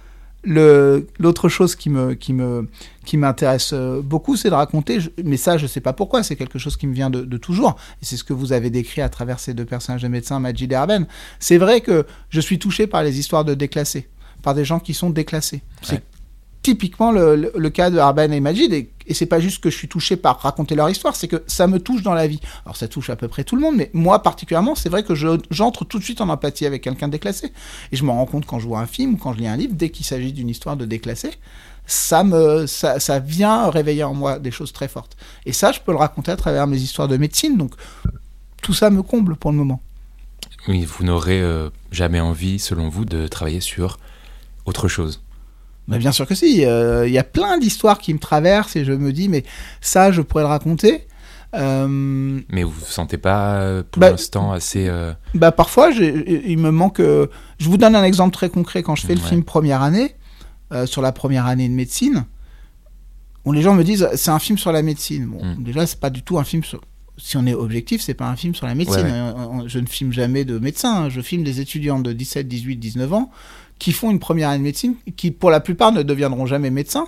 [0.47, 2.69] L'autre chose qui me qui me
[3.03, 4.99] qui m'intéresse euh, beaucoup, c'est de raconter.
[5.23, 6.23] Mais ça, je sais pas pourquoi.
[6.23, 7.75] C'est quelque chose qui me vient de, toujours.
[8.01, 10.71] Et c'est ce que vous avez décrit à travers ces deux personnages de médecins, Majid
[10.71, 11.05] et Arben.
[11.39, 14.07] C'est vrai que je suis touché par les histoires de déclassés,
[14.41, 15.61] par des gens qui sont déclassés.
[16.61, 18.71] Typiquement le, cas de Arben et Majid.
[18.73, 21.43] Et, et c'est pas juste que je suis touché par raconter leur histoire, c'est que
[21.47, 22.39] ça me touche dans la vie.
[22.65, 25.15] Alors ça touche à peu près tout le monde, mais moi particulièrement, c'est vrai que
[25.15, 27.53] je- j'entre tout de suite en empathie avec quelqu'un déclassé.
[27.91, 29.73] Et je me rends compte quand je vois un film quand je lis un livre,
[29.75, 31.31] dès qu'il s'agit d'une histoire de déclassé,
[31.85, 35.15] ça me ça, ça vient réveiller en moi des choses très fortes.
[35.45, 37.57] Et ça, je peux le raconter à travers mes histoires de médecine.
[37.57, 37.71] Donc
[38.61, 39.81] tout ça me comble pour le moment.
[40.67, 43.99] Oui, vous n'aurez euh, jamais envie, selon vous, de travailler sur
[44.65, 45.21] autre chose.
[45.87, 46.65] Mais bien sûr que si.
[46.65, 49.43] euh, Il y a plein d'histoires qui me traversent et je me dis, mais
[49.81, 51.07] ça, je pourrais le raconter.
[51.55, 51.87] Euh,
[52.49, 54.87] Mais vous vous sentez pas, euh, pour Bah, l'instant, assez...
[54.89, 56.99] euh, bah parfois, il me manque.
[56.99, 58.83] Je vous donne un exemple très concret.
[58.83, 60.15] Quand je fais le film première année,
[60.85, 62.25] sur la première année de médecine,
[63.45, 65.25] où les gens me disent, c'est un film sur la médecine.
[65.27, 65.63] Bon, Mm.
[65.63, 66.81] déjà, c'est pas du tout un film sur.
[67.19, 69.05] Si on est objectif, c'est pas un film sur la médecine.
[69.05, 69.63] Ouais, ouais.
[69.67, 71.05] Je ne filme jamais de médecins.
[71.05, 71.09] hein.
[71.09, 73.31] Je filme des étudiants de 17, 18, 19 ans
[73.79, 77.07] qui font une première année de médecine, qui pour la plupart ne deviendront jamais médecins.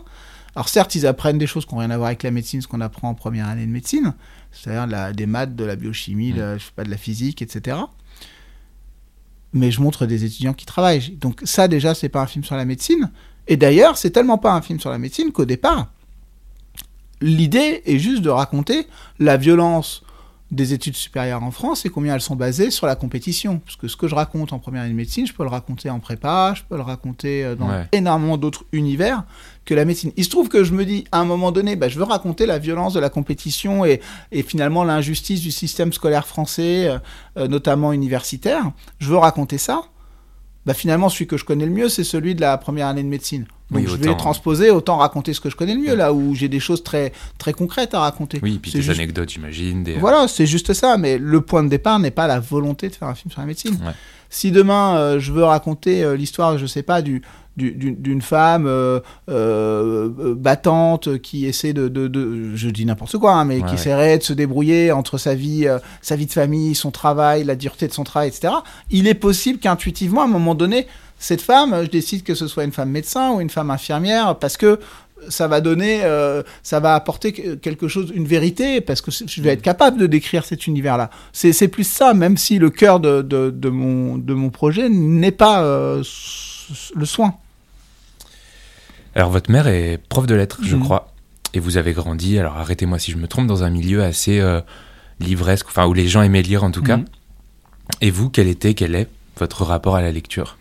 [0.55, 2.67] Alors certes, ils apprennent des choses qui n'ont rien à voir avec la médecine, ce
[2.67, 4.13] qu'on apprend en première année de médecine,
[4.51, 6.35] c'est-à-dire des maths, de la biochimie, Mm.
[6.37, 7.77] de, je sais pas, de la physique, etc.
[9.53, 11.17] Mais je montre des étudiants qui travaillent.
[11.17, 13.11] Donc ça déjà, c'est pas un film sur la médecine.
[13.47, 15.87] Et d'ailleurs, c'est tellement pas un film sur la médecine qu'au départ,
[17.21, 20.03] l'idée est juste de raconter la violence
[20.51, 23.59] des études supérieures en France et combien elles sont basées sur la compétition.
[23.59, 25.89] Parce que ce que je raconte en première année de médecine, je peux le raconter
[25.91, 27.87] en prépa, je peux le raconter euh, dans Ouais.
[27.91, 29.23] énormément d'autres univers
[29.65, 30.11] que la médecine.
[30.17, 32.47] Il se trouve que je me dis, à un moment donné, bah, je veux raconter
[32.47, 36.97] la violence de la compétition et, et finalement l'injustice du système scolaire français, euh,
[37.37, 38.71] euh, notamment universitaire.
[38.97, 39.83] Je veux raconter ça.
[40.65, 43.07] Bah, finalement, celui que je connais le mieux, c'est celui de la première année de
[43.07, 43.45] médecine.
[43.71, 46.33] Donc Oui, je vais transposer, autant raconter ce que je connais le mieux, là où
[46.33, 48.39] j'ai des choses très, très concrètes à raconter.
[48.41, 49.83] Oui, puis des juste- anecdotes, j'imagine.
[49.83, 49.93] Des...
[49.93, 53.07] Voilà, c'est juste ça, mais le point de départ n'est pas la volonté de faire
[53.07, 53.73] un film sur la médecine.
[53.85, 53.91] Ouais.
[54.31, 57.21] Si demain euh, je veux raconter euh, l'histoire, je sais pas, du,
[57.57, 63.17] du- d'une femme euh, euh, euh, battante qui essaie de, de, de- je dis n'importe
[63.17, 63.73] quoi, hein, mais Ouais, qui ouais.
[63.75, 67.55] essaierait de se débrouiller entre sa vie, euh, sa vie de famille, son travail, la
[67.55, 68.53] dureté de son travail, etc.
[68.91, 70.87] Il est possible qu'intuitivement, à un moment donné,
[71.19, 74.57] cette femme, je décide que ce soit une femme médecin ou une femme infirmière, parce
[74.57, 74.79] que
[75.27, 79.41] ça va donner, euh, ça va apporter que- quelque chose, une vérité, parce que je
[79.41, 81.09] vais être capable de décrire cet univers-là.
[81.33, 85.31] C'est plus ça, même si le cœur de, de, de mon, de mon projet n'est
[85.33, 86.01] pas euh,
[86.95, 87.35] le soin.
[89.15, 90.83] Alors, votre mère est prof de lettres, je Mhm.
[90.83, 91.11] crois.
[91.53, 94.61] Et vous avez grandi, alors arrêtez-moi si je me trompe, dans un milieu assez euh,
[95.19, 96.97] livresque, enfin, où les gens aimaient lire en tout cas.
[96.97, 97.05] Mhm.
[98.01, 100.57] Et vous, quel était, quel est votre rapport à la lecture?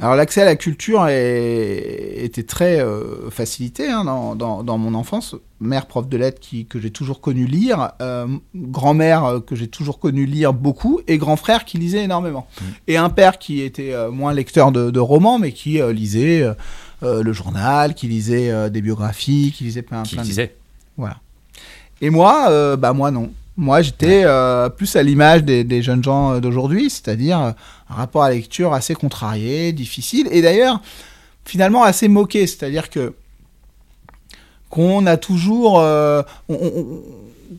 [0.00, 4.94] Alors l'accès à la culture est- était très euh, facilité hein, dans, dans, dans mon
[4.94, 5.34] enfance.
[5.60, 9.68] Mère prof de lettres qui, que j'ai toujours connu lire, euh, grand-mère euh, que j'ai
[9.68, 12.46] toujours connu lire beaucoup, et grand frère qui lisait énormément.
[12.60, 12.64] Mm.
[12.88, 16.44] Et un père qui était euh, moins lecteur de, de romans, mais qui lisait
[17.02, 20.54] le journal, qui lisait des biographies, qui lisait plein, Qui plein de disait
[20.96, 21.16] voilà.
[22.02, 23.30] Et moi, bah moi non.
[23.60, 27.50] Moi, j'étais euh, plus à l'image des, des jeunes gens euh, d'aujourd'hui, c'est-à-dire euh,
[27.90, 30.80] un rapport à la lecture assez contrarié, difficile, et d'ailleurs
[31.44, 33.12] finalement assez moqué, c'est-à-dire que
[34.70, 37.02] qu'on a toujours, euh, on- on- on-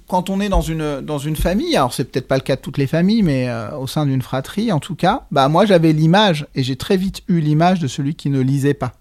[0.07, 2.61] quand on est dans une dans une famille, alors c'est peut-être pas le cas de
[2.61, 5.93] toutes les familles, mais euh, au sein d'une fratrie en tout cas, bah moi j'avais
[5.93, 8.93] l'image et j'ai très vite eu l'image de celui qui ne lisait pas,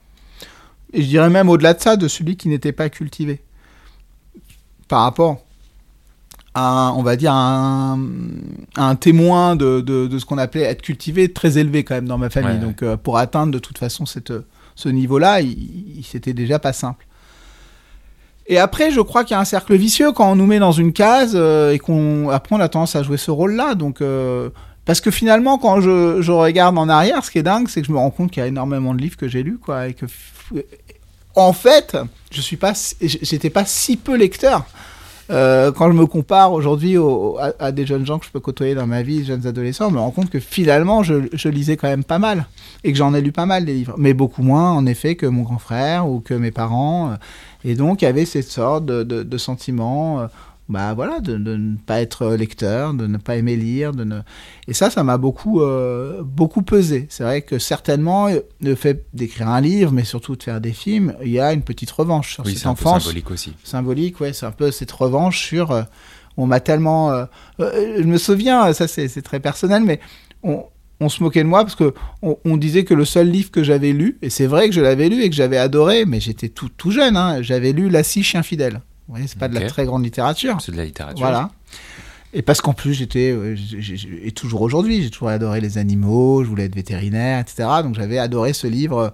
[0.93, 3.41] et je dirais même au-delà de ça, de celui qui n'était pas cultivé.
[4.89, 5.39] Par rapport
[6.55, 8.01] à, on va dire, un,
[8.77, 12.19] un témoin de, de, de ce qu'on appelait être cultivé très élevé quand même dans
[12.19, 12.55] ma famille.
[12.55, 12.59] Ouais.
[12.59, 14.33] Donc euh, pour atteindre de toute façon cette,
[14.75, 15.51] ce niveau-là, il,
[15.99, 17.07] il- c'était déjà pas simple.
[18.47, 20.73] Et après, je crois qu'il y a un cercle vicieux quand on nous met dans
[20.73, 23.77] une case euh, et qu'on après on a tendance à jouer ce rôle-là.
[23.77, 24.51] Donc euh,
[24.87, 27.87] parce que finalement, quand je, je regarde en arrière, ce qui est dingue, c'est que
[27.87, 29.95] je me rends compte qu'il y a énormément de livres que j'ai lus, quoi, et
[29.95, 30.07] que
[31.37, 31.97] en fait,
[32.33, 34.65] je suis pas, j'étais pas si peu lecteur.
[35.31, 38.75] Euh, quand je me compare aujourd'hui au- à, des jeunes gens que je peux côtoyer
[38.75, 42.05] dans ma vie, jeunes adolescents, je me rends compte que finalement, je, lisais quand même
[42.05, 42.47] pas mal
[42.83, 45.27] et que j'en ai lu pas mal des livres, mais beaucoup moins en effet que
[45.27, 47.15] mon grand frère ou que mes parents.
[47.65, 50.27] Et donc, il y avait cette sorte de sentiment, euh,
[50.71, 54.21] bah voilà, de, de ne pas être lecteur, de ne pas aimer lire, de ne...
[54.69, 57.07] et ça, ça m'a beaucoup, euh, beaucoup pesé.
[57.11, 60.73] C'est vrai que certainement, euh, le fait d'écrire un livre, mais surtout de faire des
[60.73, 63.31] films, il y a une petite revanche sur Oui, cette c'est un peu enfance symbolique
[63.31, 63.53] aussi.
[63.65, 65.73] symbolique, ouais, c'est un peu cette revanche sur.
[65.73, 65.83] euh,
[66.37, 67.11] on m'a tellement.
[67.13, 67.25] euh,
[67.61, 70.01] euh, je me souviens, ça c'est très personnel, mais
[70.43, 70.65] on,
[71.01, 73.63] on se moquait de moi parce que on, on disait que le seul livre que
[73.65, 76.49] j'avais lu, et c'est vrai que je l'avais lu et que j'avais adoré, mais j'étais
[76.49, 78.81] tout, tout jeune, hein, j'avais lu La scie chien fidèle.
[79.11, 80.59] Vous voyez, c'est pas de la très grande littérature.
[80.61, 81.19] C'est de la littérature.
[81.19, 81.51] Voilà.
[82.33, 83.57] Et parce qu'en plus, j'étais, euh,
[84.23, 87.69] et toujours aujourd'hui, j'ai toujours adoré les animaux, je voulais être vétérinaire, etc.
[87.83, 89.13] Donc j'avais adoré ce livre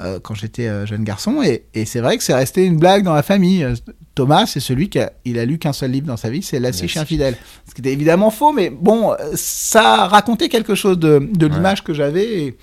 [0.00, 1.42] euh, quand j'étais euh, jeune garçon.
[1.42, 3.66] Et, et c'est vrai que c'est resté une blague dans la famille.
[4.14, 6.60] Thomas, c'est celui qui a, il a lu qu'un seul livre dans sa vie, c'est
[6.60, 6.92] Lassie Lassie.
[6.92, 7.34] chien fidèle.
[7.66, 11.54] Ce qui était évidemment faux, mais bon, ça racontait quelque chose de, de Ouais.
[11.54, 12.58] l'image que j'avais et,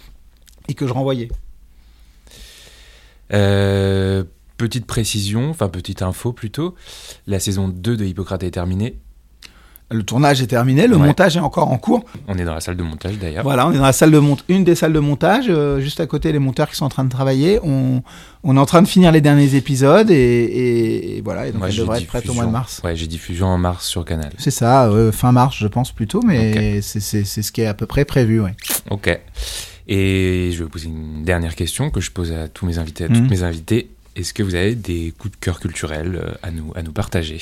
[0.67, 1.29] et que je renvoyais.
[3.33, 4.23] Euh,
[4.57, 6.75] petite précision, enfin petite info plutôt,
[7.27, 8.97] la saison 2 de Hippocrate est terminée.
[9.91, 11.05] Le tournage est terminé, le Ouais.
[11.05, 12.05] montage est encore en cours.
[12.27, 13.43] On est dans la salle de montage d'ailleurs.
[13.43, 15.99] Voilà, on est dans la salle de mont une des salles de montage, euh, juste
[15.99, 17.59] à côté les monteurs qui sont en train de travailler.
[17.61, 18.01] On,
[18.43, 21.59] on est en train de finir les derniers épisodes et, et- et voilà, et donc
[21.59, 22.81] Moi, elle devrait être prête au mois de mars.
[22.83, 24.31] Ouais, j'ai diffusion en mars sur Canal.
[24.39, 27.85] C'est ça, euh, fin mars je pense plutôt, mais c'est ce qui est à peu
[27.85, 28.41] près prévu.
[28.41, 28.55] Ouais.
[28.89, 29.19] Ok.
[29.87, 33.03] Et je vais vous poser une dernière question que je pose à tous mes invités,
[33.03, 33.29] à toutes Mhm.
[33.29, 33.89] mes invités.
[34.15, 37.39] Est-ce que vous avez des coups de cœur culturels euh, à nous, à nous partager?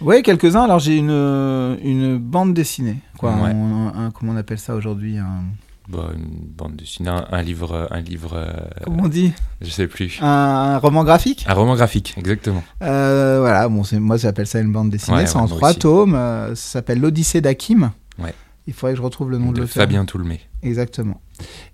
[0.00, 0.62] Oui, quelques-uns.
[0.62, 3.34] Alors j'ai une, une bande dessinée, quoi.
[3.34, 3.50] Ouais.
[3.50, 5.42] Un- un- comment on appelle ça aujourd'hui un...
[5.88, 8.52] Bon, Une bande dessinée, un, un livre, un livre, euh,
[8.84, 9.32] Comment on dit?
[9.60, 10.18] je sais plus.
[10.22, 11.44] un, un roman graphique?
[11.48, 12.62] Un roman graphique, exactement.
[12.82, 15.16] Euh, Voilà, bon, moi j'appelle ça une bande dessinée.
[15.16, 15.80] Ouais, c'est ouais, en trois aussi.
[15.80, 16.14] tomes.
[16.14, 17.90] euh, ça s'appelle L'Odyssée d'Hakim.
[18.20, 18.34] Ouais.
[18.68, 19.74] Il faudrait que je retrouve le nom de, De l'auteur.
[19.82, 20.40] Fabien Toulmé.
[20.62, 21.20] Exactement.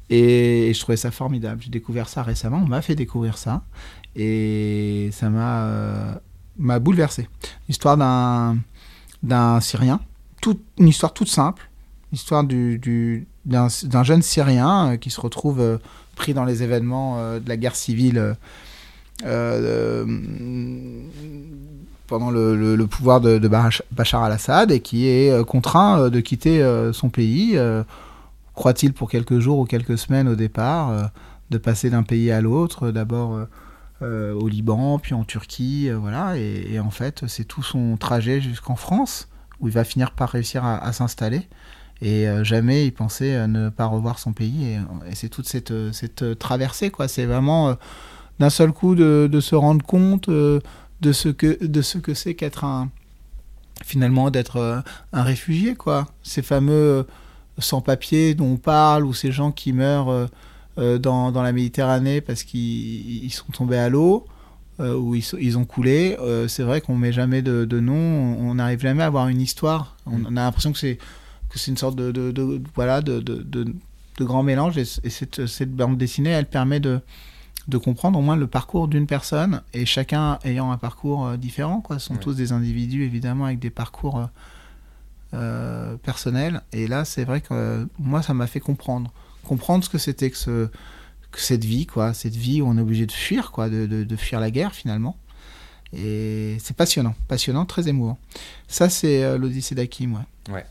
[0.09, 1.61] Et je trouvais ça formidable.
[1.63, 2.63] J'ai découvert ça récemment.
[2.65, 3.65] On m'a fait découvrir ça.
[4.19, 7.29] Et ça m'a euh, bouleversé.
[7.69, 7.97] L'histoire
[9.23, 10.01] d'un Syrien.
[10.41, 11.69] Toute, une histoire toute simple.
[12.13, 15.79] L'histoire du, du- d'un jeune Syrien euh, qui se retrouve euh,
[16.15, 18.35] pris dans les événements euh, de la guerre civile
[22.07, 27.09] pendant le, pouvoir de, de Bach- Bachar al-Assad et qui est contraint de quitter son
[27.09, 27.59] pays.
[28.55, 31.11] croit-il pour quelques jours ou quelques semaines au départ,
[31.51, 33.39] de passer d'un pays à l'autre, d'abord
[34.03, 38.43] euh, au Liban, puis en Turquie, euh, voilà, et, en fait c'est tout son trajet
[38.43, 39.29] jusqu'en France,
[39.59, 41.49] où il va finir par réussir à, s'installer,
[42.03, 44.79] et euh, jamais il pensait ne pas revoir son pays, et,
[45.15, 47.75] c'est toute cette, cette traversée, quoi, c'est vraiment
[48.39, 50.61] d'un seul coup de, de se rendre compte de
[51.13, 52.91] ce que de ce que c'est qu'être un
[53.83, 54.83] finalement d'être
[55.15, 56.07] un réfugié quoi.
[56.23, 57.07] Ces fameux
[57.59, 60.29] sans-papiers dont on parle, ou ces gens qui meurent
[60.77, 64.27] dans, dans la Méditerranée parce qu'ils ils sont tombés à l'eau,
[64.79, 68.55] euh, ou ils, ont coulé, euh, c'est vrai qu'on met jamais de, de nom, on
[68.57, 69.97] n'arrive jamais à avoir une histoire.
[70.05, 70.99] On, on a l'impression que c'est
[71.49, 73.23] que c'est une sorte de, de, de- voilà de,
[74.21, 77.01] grand mélange, et, cette, cette bande dessinée, elle permet de
[77.69, 81.81] de comprendre au moins le parcours d'une personne et chacun ayant un parcours euh, différent
[81.81, 82.21] quoi Ce sont Ouais.
[82.21, 84.27] tous des individus évidemment avec des parcours euh,
[85.35, 86.63] euh, personnel.
[86.73, 89.13] Et là, c'est vrai que euh, moi, ça m'a fait comprendre.
[89.47, 90.67] Comprendre ce que c'était que, ce,
[91.31, 92.13] que cette vie, quoi.
[92.15, 94.75] Cette vie où on est obligé de fuir, quoi, de, de, de fuir la guerre,
[94.75, 95.17] finalement.
[95.97, 98.19] Et c'est passionnant, passionnant, très émouvant.
[98.67, 100.19] Ça, c'est euh, l'Odyssée d'Hakim,
[100.53, 100.65] ouais.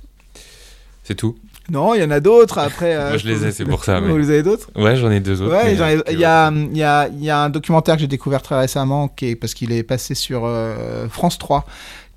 [1.04, 1.38] C'est tout?
[1.70, 2.96] Non, il y en a d'autres après.
[2.98, 4.70] euh, Moi, je les ai, c'est pour ça, Vous mais- les avez d'autres?
[4.76, 5.54] Ouais, j'en ai deux autres.
[5.56, 8.42] Ouais, il y a, il y, a, il y a un documentaire que j'ai découvert
[8.42, 11.66] très récemment, qui est, parce qu'il est passé sur euh, France 3,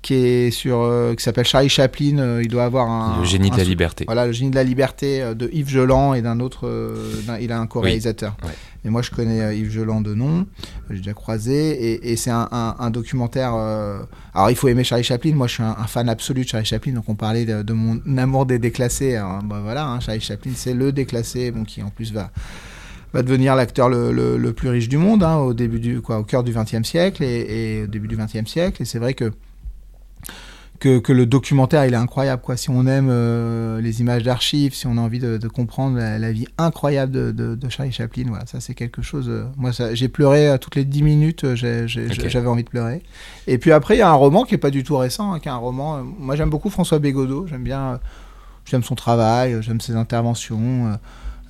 [0.01, 2.17] qui est sur, euh, qui s'appelle Charlie Chaplin.
[2.19, 3.19] euh, il doit avoir un.
[3.19, 4.05] Le génie de la liberté.
[4.05, 6.69] Voilà, le génie de la liberté euh, de Yves Geland et d'un autre.
[7.27, 8.35] d'un- il a un co-réalisateur.
[8.43, 8.49] ouais.
[8.85, 10.45] Et moi, je connais Yves Geland de nom,
[10.89, 11.71] j'ai déjà croisé.
[11.71, 13.53] Et, et c'est un, un- un documentaire.
[14.33, 15.33] Alors, il faut aimer Charlie Chaplin.
[15.35, 16.93] Moi, je suis un, fan absolu de Charlie Chaplin.
[16.93, 19.17] Donc, on parlait de, de mon amour des déclassés.
[19.17, 22.31] Alors, bah, voilà, hein, Charlie Chaplin, c'est le déclassé, bon, qui en plus va
[23.11, 26.19] va devenir l'acteur le, le- le plus riche du monde hein, au début du quoi
[26.19, 29.15] au cœur du XXe siècle et, et au début du XXe siècle et c'est vrai
[29.15, 29.31] que
[30.79, 32.55] que, que le documentaire il est incroyable quoi.
[32.55, 36.17] Si on aime euh, les images d'archives si on a envie de, de comprendre la,
[36.17, 39.71] la vie incroyable de, de, de Charlie Chaplin voilà ça c'est quelque chose euh, moi
[39.91, 41.55] j'ai pleuré à toutes les 10 minutes euh,
[41.87, 43.03] j'avais envie de pleurer.
[43.47, 45.39] Et puis après il y a un roman qui est pas du tout récent hein,
[45.39, 47.97] qui est un roman euh, moi j'aime beaucoup François Bégodeau j'aime bien euh,
[48.65, 50.95] j'aime son travail euh, j'aime ses interventions euh,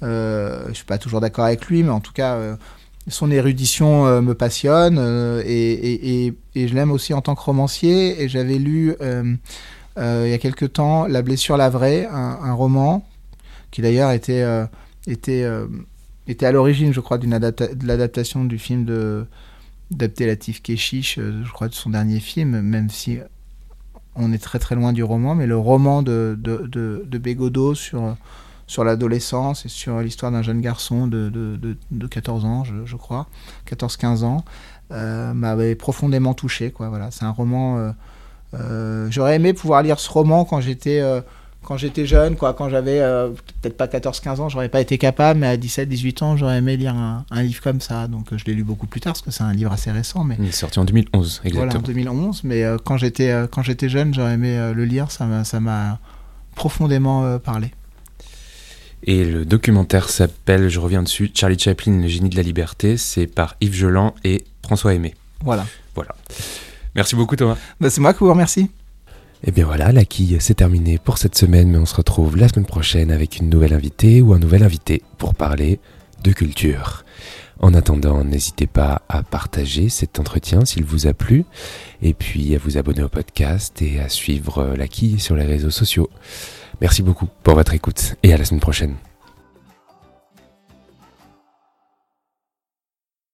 [0.02, 2.56] euh, je suis pas toujours d'accord avec lui, mais en tout cas, euh,
[3.10, 8.22] son érudition euh, me passionne euh, et, je l'aime aussi en tant que romancier.
[8.22, 9.36] Et j'avais lu euh,
[9.98, 13.06] il y a quelque temps La blessure la vraie, un, roman
[13.72, 14.46] qui d'ailleurs était,
[15.08, 15.46] était,
[16.42, 19.26] à l'origine, je crois, de l'adaptation du film de
[19.92, 23.20] d'Abdelatif Keshish, euh, je crois, de son dernier film, même si
[24.16, 27.74] on est très très loin du roman, mais le roman de, de, de, de Bégodeau
[27.76, 28.16] sur
[28.70, 32.86] sur l'adolescence et sur l'histoire d'un jeune garçon de, de, de, de 14 ans, je,
[32.86, 33.26] je crois,
[33.68, 34.46] 14-15 ans,
[34.92, 36.70] euh, m'avait profondément touché.
[36.70, 37.10] Quoi, voilà.
[37.10, 37.80] C'est un roman...
[37.80, 37.92] euh,
[38.54, 41.02] euh, J'aurais aimé pouvoir lire ce roman quand j'étais...
[41.64, 43.00] quand j'étais jeune, quoi, quand j'avais
[43.60, 46.94] peut-être pas 14-15 ans, j'aurais pas été capable, mais à 17-18 ans, j'aurais aimé lire
[46.94, 48.08] un, un livre comme ça.
[48.08, 50.36] Donc je l'ai lu beaucoup plus tard, parce que c'est un livre assez récent, mais
[50.40, 51.88] Il est sorti en 2011, voilà, en exactement.
[51.88, 52.44] 2011.
[52.44, 55.26] Mais quand j'étais quand j'étais jeune, j'aurais aimé le lire, ça
[55.60, 55.98] m'a
[56.56, 57.72] profondément parlé.
[59.04, 62.98] Et le documentaire s'appelle, je reviens dessus, Charlie Chaplin, le génie de la liberté.
[62.98, 65.16] C'est par Yves Jolan et François Aimé.
[65.44, 65.66] Voilà.
[65.96, 66.16] Voilà.
[66.96, 67.58] Merci beaucoup Thomas.
[67.80, 68.70] Bah, c'est moi qui vous remercie.
[69.44, 72.50] Et bien voilà, la quille, c'est terminé pour cette semaine, mais on se retrouve la
[72.50, 75.80] semaine prochaine avec une nouvelle invitée ou un nouvel invité pour parler
[76.24, 77.06] de culture.
[77.62, 81.46] En attendant, n'hésitez pas à partager cet entretien s'il vous a plu,
[82.02, 85.70] et puis à vous abonner au podcast et à suivre la quille sur les réseaux
[85.70, 86.10] sociaux.
[86.82, 88.96] Merci beaucoup pour votre écoute et à la semaine prochaine.